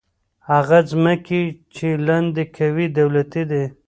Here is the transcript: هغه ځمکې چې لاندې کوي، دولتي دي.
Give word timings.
هغه 0.49 0.77
ځمکې 0.91 1.41
چې 1.75 1.87
لاندې 2.07 2.43
کوي، 2.57 2.85
دولتي 2.97 3.43
دي. 3.51 3.63